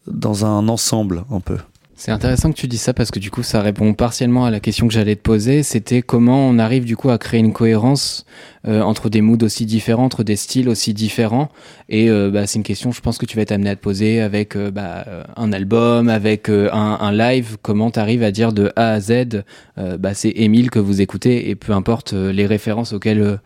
dans 0.08 0.46
un 0.46 0.68
ensemble 0.68 1.24
un 1.30 1.40
peu. 1.40 1.58
C'est 2.00 2.12
intéressant 2.12 2.50
que 2.50 2.56
tu 2.56 2.70
dis 2.70 2.78
ça 2.78 2.94
parce 2.94 3.12
que 3.12 3.20
du 3.20 3.30
coup 3.30 3.44
ça 3.44 3.62
répond 3.62 3.94
partiellement 3.94 4.46
à 4.46 4.52
la 4.52 4.62
question 4.62 4.88
que 4.88 4.94
j'allais 4.94 5.18
te 5.18 5.22
poser. 5.22 5.64
C'était 5.64 6.02
comment 6.02 6.48
on 6.48 6.58
arrive 6.58 6.86
du 6.86 6.96
coup 6.96 7.10
à 7.10 7.18
créer 7.18 7.42
une 7.42 7.52
cohérence 7.52 8.26
euh, 8.66 8.80
entre 8.80 9.10
des 9.10 9.20
moods 9.20 9.44
aussi 9.44 9.66
différents, 9.66 10.06
entre 10.06 10.24
des 10.24 10.38
styles 10.38 10.70
aussi 10.70 10.94
différents. 10.94 11.50
Et 11.90 12.10
euh, 12.10 12.32
bah, 12.32 12.48
c'est 12.48 12.58
une 12.58 12.64
question, 12.64 12.94
je 12.94 13.02
pense 13.02 13.18
que 13.18 13.26
tu 13.26 13.36
vas 13.36 13.42
être 13.42 13.52
amené 13.52 13.72
à 13.72 13.76
te 13.76 13.82
poser 13.82 14.22
avec 14.22 14.56
euh, 14.56 14.72
bah, 14.72 15.04
euh, 15.10 15.24
un 15.36 15.52
album, 15.52 16.08
avec 16.08 16.48
euh, 16.48 16.70
un, 16.72 17.12
live. 17.12 17.58
Comment 17.62 17.92
tu 17.92 18.00
arrives 18.00 18.24
à 18.24 18.32
dire 18.32 18.54
de 18.54 18.72
A 18.78 18.92
à 18.92 19.02
Z, 19.02 19.44
bah, 19.76 20.14
c'est 20.14 20.30
Émile 20.30 20.72
que 20.72 20.80
vous 20.80 21.02
écoutez 21.02 21.50
et 21.50 21.56
peu 21.56 21.74
importe 21.74 22.14
les 22.14 22.46
références 22.46 22.94
auxquelles 22.94 23.40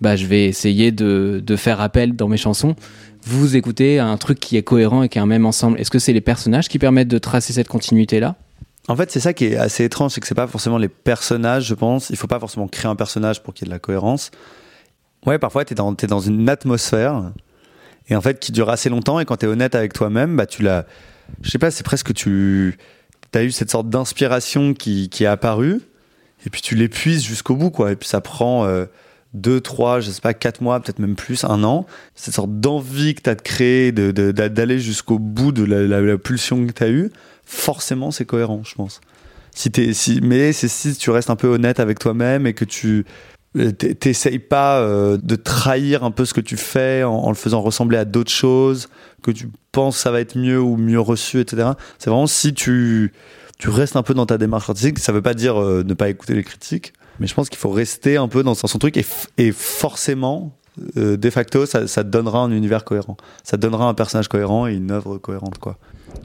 bah, 0.00 0.16
je 0.16 0.26
vais 0.26 0.46
essayer 0.46 0.92
de, 0.92 1.42
de 1.44 1.56
faire 1.56 1.80
appel 1.80 2.14
dans 2.14 2.28
mes 2.28 2.36
chansons 2.36 2.76
vous 3.26 3.56
écoutez 3.56 3.98
un 3.98 4.16
truc 4.16 4.38
qui 4.38 4.56
est 4.56 4.62
cohérent 4.62 5.02
et 5.02 5.08
qui 5.08 5.18
est 5.18 5.20
un 5.20 5.26
même 5.26 5.46
ensemble. 5.46 5.80
Est-ce 5.80 5.90
que 5.90 5.98
c'est 5.98 6.12
les 6.12 6.20
personnages 6.20 6.68
qui 6.68 6.78
permettent 6.78 7.08
de 7.08 7.18
tracer 7.18 7.52
cette 7.52 7.68
continuité-là? 7.68 8.36
En 8.88 8.94
fait, 8.94 9.10
c'est 9.10 9.18
ça 9.18 9.32
qui 9.34 9.46
est 9.46 9.56
assez 9.56 9.84
étrange, 9.84 10.12
c'est 10.12 10.20
que 10.20 10.28
c'est 10.28 10.36
pas 10.36 10.46
forcément 10.46 10.78
les 10.78 10.88
personnages, 10.88 11.66
je 11.66 11.74
pense. 11.74 12.08
Il 12.10 12.16
faut 12.16 12.28
pas 12.28 12.38
forcément 12.38 12.68
créer 12.68 12.88
un 12.88 12.94
personnage 12.94 13.42
pour 13.42 13.52
qu'il 13.52 13.66
y 13.66 13.68
ait 13.68 13.70
de 13.70 13.74
la 13.74 13.80
cohérence. 13.80 14.30
Ouais, 15.26 15.40
parfois, 15.40 15.64
t'es 15.64 15.74
dans, 15.74 15.92
t'es 15.96 16.06
dans 16.06 16.20
une 16.20 16.48
atmosphère, 16.48 17.32
et 18.08 18.14
en 18.14 18.20
fait, 18.20 18.38
qui 18.38 18.52
dure 18.52 18.70
assez 18.70 18.88
longtemps, 18.88 19.18
et 19.18 19.24
quand 19.24 19.38
t'es 19.38 19.48
honnête 19.48 19.74
avec 19.74 19.92
toi-même, 19.92 20.36
bah, 20.36 20.46
tu 20.46 20.62
l'as. 20.62 20.86
Je 21.42 21.50
sais 21.50 21.58
pas, 21.58 21.72
c'est 21.72 21.82
presque 21.82 22.14
tu. 22.14 22.78
T'as 23.32 23.42
eu 23.42 23.50
cette 23.50 23.72
sorte 23.72 23.90
d'inspiration 23.90 24.72
qui, 24.72 25.08
qui 25.08 25.24
est 25.24 25.26
apparue, 25.26 25.80
et 26.46 26.50
puis 26.50 26.62
tu 26.62 26.76
l'épuises 26.76 27.24
jusqu'au 27.24 27.56
bout, 27.56 27.72
quoi. 27.72 27.90
Et 27.90 27.96
puis 27.96 28.08
ça 28.08 28.20
prend. 28.20 28.66
euh, 28.66 28.86
deux, 29.36 29.60
trois, 29.60 30.00
je 30.00 30.10
sais 30.10 30.20
pas, 30.20 30.34
quatre 30.34 30.60
mois, 30.60 30.80
peut-être 30.80 30.98
même 30.98 31.14
plus, 31.14 31.44
un 31.44 31.62
an, 31.64 31.86
cette 32.14 32.34
sorte 32.34 32.60
d'envie 32.60 33.14
que 33.14 33.22
tu 33.22 33.30
as 33.30 33.34
de 33.34 33.42
créer, 33.42 33.92
d'aller 33.92 34.78
jusqu'au 34.78 35.18
bout 35.18 35.52
de 35.52 35.64
la, 35.64 36.18
pulsion 36.18 36.66
que 36.66 36.72
tu 36.72 36.82
as 36.82 36.88
eue, 36.88 37.10
forcément 37.44 38.10
c'est 38.10 38.24
cohérent, 38.24 38.62
je 38.64 38.74
pense. 38.74 39.00
Si 39.52 39.70
si, 39.92 40.20
mais 40.22 40.52
c'est 40.52 40.68
si 40.68 40.94
tu 40.96 41.10
restes 41.10 41.30
un 41.30 41.36
peu 41.36 41.48
honnête 41.48 41.80
avec 41.80 41.98
toi-même 41.98 42.46
et 42.46 42.52
que 42.52 42.64
tu 42.64 43.06
euh, 43.56 43.72
t'e- 43.72 43.94
t'essayes 43.94 44.38
pas 44.38 44.80
euh, 44.80 45.16
de 45.22 45.34
trahir 45.34 46.04
un 46.04 46.10
peu 46.10 46.26
ce 46.26 46.34
que 46.34 46.42
tu 46.42 46.56
fais 46.56 47.04
en, 47.04 47.14
en 47.14 47.28
le 47.30 47.34
faisant 47.34 47.62
ressembler 47.62 47.96
à 47.96 48.04
d'autres 48.04 48.30
choses, 48.30 48.88
que 49.22 49.30
tu 49.30 49.48
penses 49.72 49.96
que 49.96 50.02
ça 50.02 50.10
va 50.10 50.20
être 50.20 50.36
mieux 50.36 50.60
ou 50.60 50.76
mieux 50.76 51.00
reçu, 51.00 51.40
etc. 51.40 51.70
C'est 51.98 52.10
vraiment 52.10 52.26
si 52.26 52.52
tu, 52.52 53.12
tu 53.58 53.70
restes 53.70 53.96
un 53.96 54.02
peu 54.02 54.12
dans 54.12 54.26
ta 54.26 54.36
démarche 54.36 54.68
artistique, 54.68 54.98
ça 54.98 55.12
veut 55.12 55.22
pas 55.22 55.34
dire 55.34 55.60
euh, 55.60 55.82
ne 55.84 55.94
pas 55.94 56.10
écouter 56.10 56.34
les 56.34 56.44
critiques, 56.44 56.92
mais 57.20 57.26
je 57.26 57.34
pense 57.34 57.48
qu'il 57.48 57.58
faut 57.58 57.70
rester 57.70 58.16
un 58.16 58.28
peu 58.28 58.42
dans 58.42 58.54
son 58.54 58.78
truc 58.78 58.96
et, 58.96 59.52
forcément, 59.52 60.52
euh, 60.96 61.16
de 61.16 61.30
facto, 61.30 61.66
ça, 61.66 61.86
ça 61.86 62.02
donnera 62.02 62.40
un 62.40 62.50
univers 62.50 62.84
cohérent. 62.84 63.16
Ça 63.44 63.56
donnera 63.56 63.88
un 63.88 63.94
personnage 63.94 64.28
cohérent 64.28 64.66
et 64.66 64.74
une 64.74 64.90
œuvre 64.90 65.18
cohérente, 65.18 65.58
quoi. 65.58 65.78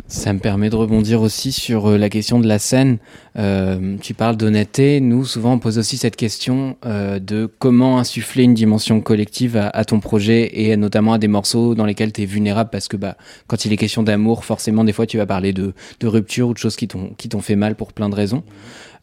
Ça 0.07 0.31
me 0.31 0.39
permet 0.39 0.69
de 0.69 0.75
rebondir 0.75 1.21
aussi 1.21 1.51
sur 1.51 1.89
euh, 1.89 1.97
la 1.97 2.09
question 2.09 2.39
de 2.39 2.47
la 2.47 2.59
scène. 2.59 2.97
Euh, 3.37 3.97
tu 4.01 4.13
parles 4.13 4.37
d'honnêteté. 4.37 5.01
Nous, 5.01 5.25
souvent, 5.25 5.53
on 5.53 5.59
pose 5.59 5.77
aussi 5.77 5.97
cette 5.97 6.15
question 6.15 6.77
de 6.83 7.49
comment 7.59 7.99
insuffler 7.99 8.43
une 8.43 8.53
dimension 8.53 9.01
collective 9.01 9.57
à, 9.57 9.85
ton 9.85 9.99
projet 9.99 10.61
et 10.61 10.77
notamment 10.77 11.13
à 11.13 11.17
des 11.17 11.27
morceaux 11.27 11.75
dans 11.75 11.85
lesquels 11.85 12.13
tu 12.13 12.21
es 12.21 12.25
vulnérable 12.25 12.69
parce 12.71 12.87
que 12.87 12.95
bah, 12.95 13.17
quand 13.47 13.65
il 13.65 13.73
est 13.73 13.77
question 13.77 14.03
d'amour, 14.03 14.45
forcément, 14.45 14.83
des 14.83 14.93
fois, 14.93 15.05
tu 15.05 15.17
vas 15.17 15.25
parler 15.25 15.53
de, 15.53 15.73
rupture 16.03 16.49
ou 16.49 16.53
de 16.53 16.57
choses 16.57 16.75
qui 16.75 16.87
t'ont 16.87 17.41
fait 17.41 17.55
mal 17.55 17.75
pour 17.75 17.91
plein 17.91 18.09
de 18.09 18.15
raisons. 18.15 18.43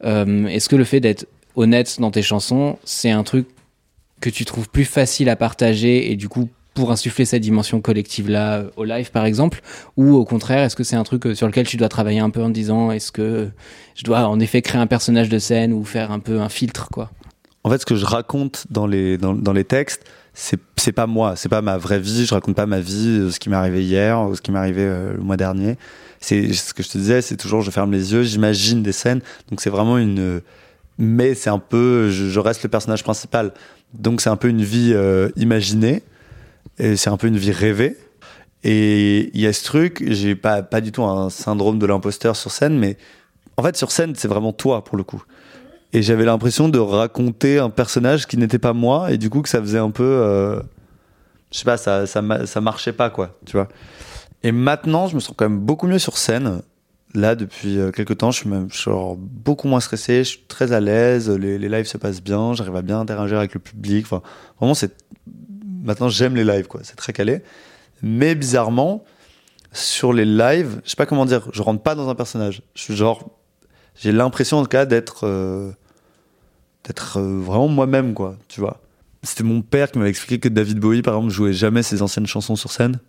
Est-ce 0.02 0.68
que 0.68 0.76
le 0.76 0.84
fait 0.84 1.00
d'être 1.00 1.26
honnête 1.58 2.00
dans 2.00 2.10
tes 2.10 2.22
chansons, 2.22 2.78
c'est 2.84 3.10
un 3.10 3.24
truc 3.24 3.46
que 4.20 4.30
tu 4.30 4.44
trouves 4.44 4.68
plus 4.68 4.84
facile 4.84 5.28
à 5.28 5.36
partager 5.36 6.10
et 6.10 6.16
du 6.16 6.28
coup 6.28 6.48
pour 6.74 6.90
insuffler 6.92 7.24
cette 7.24 7.42
dimension 7.42 7.80
collective 7.80 8.28
là 8.28 8.64
au 8.76 8.84
live 8.84 9.10
par 9.10 9.24
exemple 9.24 9.60
ou 9.96 10.14
au 10.14 10.24
contraire 10.24 10.64
est-ce 10.64 10.76
que 10.76 10.84
c'est 10.84 10.96
un 10.96 11.04
truc 11.04 11.26
euh, 11.26 11.34
sur 11.34 11.46
lequel 11.46 11.66
tu 11.66 11.76
dois 11.76 11.88
travailler 11.88 12.20
un 12.20 12.30
peu 12.30 12.42
en 12.42 12.50
disant 12.50 12.90
est-ce 12.90 13.12
que 13.12 13.48
je 13.94 14.04
dois 14.04 14.26
en 14.26 14.38
effet 14.40 14.62
créer 14.62 14.80
un 14.80 14.86
personnage 14.86 15.28
de 15.28 15.38
scène 15.38 15.72
ou 15.72 15.84
faire 15.84 16.10
un 16.10 16.18
peu 16.18 16.40
un 16.40 16.48
filtre 16.48 16.88
quoi? 16.90 17.10
En 17.64 17.70
fait, 17.70 17.80
ce 17.80 17.86
que 17.86 17.96
je 17.96 18.06
raconte 18.06 18.66
dans 18.70 18.86
les, 18.86 19.18
dans, 19.18 19.52
les 19.52 19.64
textes, 19.64 20.04
c'est 20.32 20.58
c'est 20.76 20.92
pas 20.92 21.06
moi, 21.06 21.36
c'est 21.36 21.48
pas 21.48 21.60
ma 21.60 21.76
vraie 21.76 21.98
vie. 21.98 22.24
Je 22.24 22.32
raconte 22.32 22.54
pas 22.54 22.64
ma 22.66 22.80
vie, 22.80 23.18
euh, 23.20 23.30
ce 23.30 23.38
qui 23.38 23.50
m'est 23.50 23.56
arrivé 23.56 23.84
hier 23.84 24.22
ou 24.22 24.34
ce 24.34 24.40
qui 24.40 24.52
m'est 24.52 24.58
arrivé 24.58 24.82
euh, 24.82 25.12
le 25.12 25.22
mois 25.22 25.36
dernier. 25.36 25.76
C'est 26.20 26.52
ce 26.54 26.72
que 26.72 26.82
je 26.82 26.88
te 26.88 26.96
disais, 26.96 27.20
c'est 27.20 27.36
toujours 27.36 27.60
je 27.60 27.70
ferme 27.70 27.92
les 27.92 28.12
yeux, 28.12 28.22
j'imagine 28.22 28.82
des 28.82 28.92
scènes. 28.92 29.20
Donc 29.50 29.60
c'est 29.60 29.70
vraiment 29.70 29.98
une. 29.98 30.40
Mais 30.98 31.34
c'est 31.34 31.50
un 31.50 31.58
peu, 31.58 32.10
je, 32.10 32.40
reste 32.40 32.62
le 32.64 32.68
personnage 32.68 33.04
principal. 33.04 33.52
Donc 33.94 34.20
c'est 34.20 34.30
un 34.30 34.36
peu 34.36 34.48
une 34.48 34.62
vie 34.62 34.92
euh, 34.92 35.30
imaginée 35.36 36.02
et 36.78 36.96
c'est 36.96 37.10
un 37.10 37.16
peu 37.16 37.28
une 37.28 37.38
vie 37.38 37.52
rêvée. 37.52 37.96
Et 38.64 39.30
il 39.34 39.40
y 39.40 39.46
a 39.46 39.52
ce 39.52 39.64
truc, 39.64 40.02
j'ai 40.08 40.34
pas 40.34 40.62
pas 40.62 40.80
du 40.80 40.90
tout 40.90 41.04
un 41.04 41.30
syndrome 41.30 41.78
de 41.78 41.86
l'imposteur 41.86 42.34
sur 42.34 42.50
scène, 42.50 42.76
mais 42.76 42.96
en 43.56 43.62
fait 43.62 43.76
sur 43.76 43.92
scène 43.92 44.14
c'est 44.16 44.26
vraiment 44.26 44.52
toi 44.52 44.82
pour 44.82 44.96
le 44.96 45.04
coup. 45.04 45.22
Et 45.92 46.02
j'avais 46.02 46.24
l'impression 46.24 46.68
de 46.68 46.78
raconter 46.78 47.58
un 47.58 47.70
personnage 47.70 48.26
qui 48.26 48.36
n'était 48.36 48.58
pas 48.58 48.72
moi, 48.72 49.12
et 49.12 49.16
du 49.16 49.30
coup 49.30 49.42
que 49.42 49.48
ça 49.48 49.60
faisait 49.60 49.78
un 49.78 49.90
peu, 49.90 50.02
euh, 50.02 50.60
je 51.50 51.58
sais 51.58 51.64
pas, 51.64 51.76
ça, 51.76 52.06
ça, 52.06 52.22
ça 52.46 52.60
marchait 52.60 52.92
pas 52.92 53.10
quoi, 53.10 53.38
tu 53.46 53.52
vois. 53.52 53.68
Et 54.42 54.52
maintenant, 54.52 55.08
je 55.08 55.14
me 55.14 55.20
sens 55.20 55.34
quand 55.36 55.48
même 55.48 55.60
beaucoup 55.60 55.86
mieux 55.86 55.98
sur 55.98 56.18
scène. 56.18 56.62
Là, 57.14 57.34
depuis 57.34 57.78
euh, 57.78 57.90
quelques 57.90 58.18
temps, 58.18 58.30
je 58.30 58.40
suis 58.40 58.48
même 58.48 58.68
beaucoup 59.16 59.66
moins 59.66 59.80
stressé, 59.80 60.24
je 60.24 60.28
suis 60.30 60.42
très 60.46 60.72
à 60.72 60.80
l'aise, 60.80 61.30
les, 61.30 61.58
les 61.58 61.68
lives 61.68 61.86
se 61.86 61.96
passent 61.96 62.22
bien, 62.22 62.52
j'arrive 62.52 62.76
à 62.76 62.82
bien 62.82 63.00
interagir 63.00 63.38
avec 63.38 63.54
le 63.54 63.60
public. 63.60 64.04
Enfin, 64.04 64.22
vraiment, 64.58 64.74
c'est 64.74 64.94
maintenant 65.82 66.08
j'aime 66.08 66.36
les 66.36 66.44
lives 66.44 66.66
quoi, 66.66 66.80
c'est 66.82 66.96
très 66.96 67.12
calé. 67.12 67.42
Mais 68.02 68.34
bizarrement, 68.34 69.04
sur 69.72 70.12
les 70.12 70.24
lives, 70.24 70.80
je 70.84 70.90
sais 70.90 70.96
pas 70.96 71.06
comment 71.06 71.24
dire, 71.24 71.48
je 71.52 71.62
rentre 71.62 71.82
pas 71.82 71.94
dans 71.94 72.08
un 72.08 72.14
personnage. 72.14 72.62
Je 72.74 72.82
suis 72.82 72.96
genre, 72.96 73.30
j'ai 73.94 74.12
l'impression 74.12 74.58
en 74.58 74.62
tout 74.62 74.68
cas 74.68 74.86
d'être 74.86 75.26
euh, 75.26 75.72
d'être 76.84 77.18
euh, 77.18 77.40
vraiment 77.40 77.68
moi-même 77.68 78.14
quoi, 78.14 78.36
tu 78.48 78.60
vois. 78.60 78.80
C'était 79.22 79.44
mon 79.44 79.62
père 79.62 79.90
qui 79.90 79.98
m'avait 79.98 80.10
expliqué 80.10 80.38
que 80.38 80.48
David 80.48 80.78
Bowie 80.78 81.02
par 81.02 81.14
exemple 81.14 81.32
jouait 81.32 81.52
jamais 81.52 81.82
ses 81.82 82.02
anciennes 82.02 82.26
chansons 82.26 82.56
sur 82.56 82.70
scène. 82.70 83.00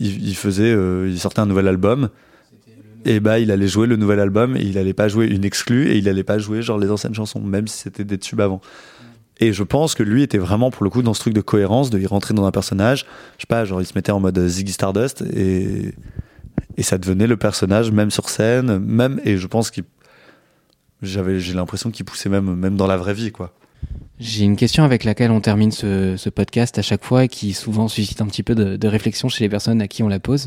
Il, 0.00 0.28
il 0.28 0.36
faisait, 0.36 0.72
euh, 0.72 1.08
il 1.08 1.18
sortait 1.18 1.40
un 1.40 1.46
nouvel 1.46 1.66
album. 1.68 2.10
Et 3.04 3.20
bah, 3.20 3.38
il 3.38 3.50
allait 3.50 3.68
jouer 3.68 3.86
le 3.86 3.96
nouvel 3.96 4.20
album 4.20 4.56
et 4.56 4.62
il 4.62 4.76
allait 4.78 4.92
pas 4.92 5.08
jouer 5.08 5.26
une 5.26 5.44
exclue 5.44 5.88
et 5.88 5.96
il 5.96 6.08
allait 6.08 6.24
pas 6.24 6.38
jouer 6.38 6.62
genre 6.62 6.78
les 6.78 6.90
anciennes 6.90 7.14
chansons, 7.14 7.40
même 7.40 7.66
si 7.68 7.78
c'était 7.78 8.04
des 8.04 8.18
tubes 8.18 8.40
avant. 8.40 8.60
Et 9.40 9.52
je 9.52 9.62
pense 9.62 9.94
que 9.94 10.02
lui 10.02 10.22
était 10.22 10.38
vraiment 10.38 10.70
pour 10.70 10.84
le 10.84 10.90
coup 10.90 11.02
dans 11.02 11.14
ce 11.14 11.20
truc 11.20 11.34
de 11.34 11.40
cohérence, 11.40 11.90
de 11.90 11.98
y 11.98 12.06
rentrer 12.06 12.34
dans 12.34 12.44
un 12.44 12.50
personnage. 12.50 13.06
Je 13.36 13.42
sais 13.42 13.46
pas, 13.48 13.64
genre 13.64 13.80
il 13.80 13.86
se 13.86 13.92
mettait 13.94 14.12
en 14.12 14.20
mode 14.20 14.38
Ziggy 14.46 14.72
Stardust 14.72 15.22
et 15.22 15.94
et 16.76 16.82
ça 16.82 16.98
devenait 16.98 17.26
le 17.26 17.36
personnage 17.36 17.90
même 17.90 18.10
sur 18.10 18.28
scène, 18.28 18.78
même 18.78 19.20
et 19.24 19.36
je 19.36 19.46
pense 19.46 19.70
qu'il 19.70 19.84
j'avais 21.02 21.38
j'ai 21.38 21.54
l'impression 21.54 21.90
qu'il 21.90 22.04
poussait 22.04 22.28
même 22.28 22.54
même 22.54 22.76
dans 22.76 22.86
la 22.86 22.96
vraie 22.96 23.14
vie 23.14 23.30
quoi. 23.30 23.52
J'ai 24.20 24.44
une 24.44 24.56
question 24.56 24.82
avec 24.82 25.04
laquelle 25.04 25.30
on 25.30 25.40
termine 25.40 25.70
ce, 25.70 26.28
podcast 26.28 26.78
à 26.78 26.82
chaque 26.82 27.04
fois 27.04 27.24
et 27.24 27.28
qui 27.28 27.52
souvent 27.52 27.86
suscite 27.88 28.20
un 28.20 28.26
petit 28.26 28.42
peu 28.42 28.54
de, 28.54 28.88
réflexion 28.88 29.28
chez 29.28 29.44
les 29.44 29.48
personnes 29.48 29.80
à 29.80 29.88
qui 29.88 30.02
on 30.02 30.08
la 30.08 30.20
pose 30.20 30.46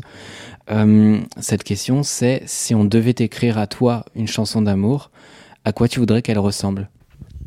Euh, 0.70 1.18
cette 1.40 1.64
question 1.64 2.04
c'est 2.04 2.42
si 2.46 2.74
on 2.74 2.84
devait 2.84 3.14
écrire 3.18 3.58
à 3.58 3.66
toi 3.66 4.04
une 4.14 4.28
chanson 4.28 4.62
d'amour 4.62 5.10
à 5.64 5.72
quoi 5.72 5.88
tu 5.88 5.98
voudrais 6.00 6.22
qu'elle 6.22 6.38
ressemble? 6.38 6.88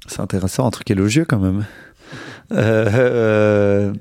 C'est 0.07 0.19
intéressant, 0.19 0.65
un 0.67 0.71
truc 0.71 0.89
élogieux 0.91 1.25
quand 1.25 1.39
même. 1.39 1.65
Euh, 2.51 2.89
euh, 2.93 3.93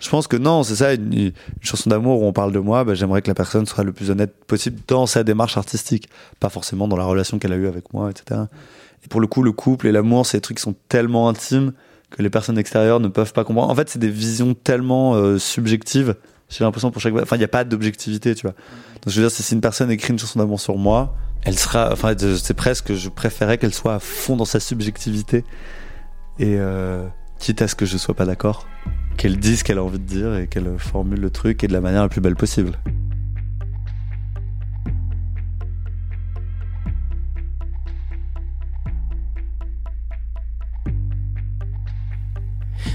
je 0.00 0.08
pense 0.08 0.26
que 0.26 0.36
non, 0.36 0.62
c'est 0.62 0.76
ça, 0.76 0.94
une, 0.94 1.32
chanson 1.60 1.90
d'amour 1.90 2.22
où 2.22 2.26
on 2.26 2.32
parle 2.32 2.52
de 2.52 2.58
moi, 2.58 2.84
bah, 2.84 2.94
j'aimerais 2.94 3.22
que 3.22 3.28
la 3.28 3.34
personne 3.34 3.66
soit 3.66 3.84
le 3.84 3.92
plus 3.92 4.10
honnête 4.10 4.34
possible 4.46 4.80
dans 4.88 5.06
sa 5.06 5.22
démarche 5.22 5.56
artistique, 5.56 6.08
pas 6.40 6.48
forcément 6.48 6.88
dans 6.88 6.96
la 6.96 7.04
relation 7.04 7.38
qu'elle 7.38 7.52
a 7.52 7.56
eue 7.56 7.68
avec 7.68 7.92
moi, 7.92 8.10
etc. 8.10 8.42
Et 9.04 9.08
pour 9.08 9.20
le 9.20 9.26
coup, 9.26 9.42
le 9.42 9.52
couple 9.52 9.86
et 9.86 9.92
l'amour, 9.92 10.26
c'est 10.26 10.38
des 10.38 10.42
trucs 10.42 10.58
qui 10.58 10.62
sont 10.62 10.74
tellement 10.88 11.28
intimes 11.28 11.72
que 12.10 12.22
les 12.22 12.30
personnes 12.30 12.58
extérieures 12.58 13.00
ne 13.00 13.08
peuvent 13.08 13.32
pas 13.32 13.44
comprendre. 13.44 13.70
En 13.70 13.74
fait, 13.74 13.88
c'est 13.88 13.98
des 13.98 14.10
visions 14.10 14.54
tellement 14.54 15.14
euh, 15.14 15.38
subjectives. 15.38 16.16
J'ai 16.48 16.64
l'impression 16.64 16.90
pour 16.90 17.00
chaque, 17.00 17.14
enfin, 17.14 17.36
il 17.36 17.38
n'y 17.38 17.44
a 17.44 17.48
pas 17.48 17.64
d'objectivité, 17.64 18.34
tu 18.34 18.42
vois. 18.42 18.54
Donc, 19.02 19.06
je 19.06 19.20
veux 19.20 19.26
dire, 19.26 19.30
si 19.30 19.54
une 19.54 19.60
personne 19.60 19.90
écrit 19.90 20.12
une 20.12 20.18
chanson 20.18 20.40
d'amour 20.40 20.60
sur 20.60 20.76
moi, 20.76 21.14
elle 21.42 21.58
sera, 21.58 21.92
enfin, 21.92 22.14
c'est 22.18 22.54
presque, 22.54 22.94
je 22.94 23.08
préférais 23.08 23.56
qu'elle 23.56 23.72
soit 23.72 23.94
à 23.94 23.98
fond 23.98 24.36
dans 24.36 24.44
sa 24.44 24.60
subjectivité 24.60 25.44
et 26.38 26.56
euh, 26.58 27.06
quitte 27.38 27.62
à 27.62 27.68
ce 27.68 27.74
que 27.74 27.86
je 27.86 27.96
sois 27.96 28.14
pas 28.14 28.26
d'accord, 28.26 28.66
qu'elle 29.16 29.38
dise 29.38 29.60
ce 29.60 29.64
qu'elle 29.64 29.78
a 29.78 29.84
envie 29.84 29.98
de 29.98 30.04
dire 30.04 30.36
et 30.36 30.48
qu'elle 30.48 30.76
formule 30.78 31.20
le 31.20 31.30
truc 31.30 31.64
et 31.64 31.68
de 31.68 31.72
la 31.72 31.80
manière 31.80 32.02
la 32.02 32.08
plus 32.08 32.20
belle 32.20 32.36
possible. 32.36 32.72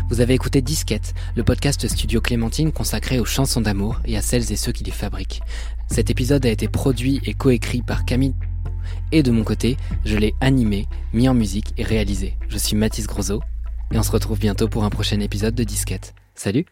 Vous 0.10 0.22
avez 0.22 0.34
écouté 0.36 0.62
Disquette, 0.62 1.14
le 1.36 1.44
podcast 1.44 1.88
Studio 1.88 2.22
Clémentine 2.22 2.72
consacré 2.72 3.20
aux 3.20 3.26
chansons 3.26 3.62
d'amour 3.62 4.00
et 4.06 4.18
à 4.18 4.22
celles 4.22 4.52
et 4.52 4.56
ceux 4.56 4.72
qui 4.72 4.84
les 4.84 4.92
fabriquent. 4.92 5.42
Cet 5.90 6.10
épisode 6.10 6.46
a 6.46 6.50
été 6.50 6.68
produit 6.68 7.22
et 7.26 7.34
coécrit 7.34 7.82
par 7.82 8.06
Camille 8.06 8.36
et 9.12 9.24
de 9.24 9.32
mon 9.32 9.44
côté, 9.44 9.78
je 10.06 10.18
l'ai 10.18 10.36
animé, 10.42 10.88
mis 11.14 11.30
en 11.30 11.34
musique 11.34 11.74
et 11.78 11.84
réalisé. 11.84 12.36
Je 12.50 12.58
suis 12.58 12.76
Mathis 12.76 13.08
Grosso 13.08 13.42
et 13.92 13.98
on 13.98 14.04
se 14.04 14.12
retrouve 14.12 14.40
bientôt 14.40 14.68
pour 14.68 14.84
un 14.84 14.90
prochain 14.90 15.20
épisode 15.20 15.56
de 15.56 15.64
Disquette. 15.64 16.14
Salut 16.36 16.66